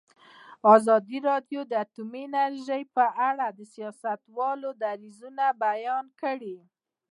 ازادي 0.75 1.17
راډیو 1.29 1.61
د 1.67 1.71
اټومي 1.85 2.23
انرژي 2.29 2.83
په 2.95 3.05
اړه 3.29 3.47
د 3.57 3.59
سیاستوالو 3.73 4.69
دریځ 4.83 5.19
بیان 5.63 6.05
کړی. 6.21 6.57